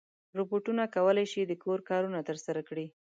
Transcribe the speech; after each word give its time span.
روبوټونه 0.37 0.83
کولی 0.95 1.25
شي 1.31 1.41
د 1.47 1.53
کور 1.63 1.79
کارونه 1.89 2.19
ترسره 2.29 2.61
کړي. 2.69 2.85